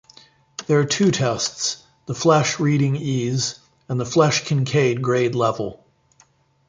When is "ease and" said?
2.95-3.99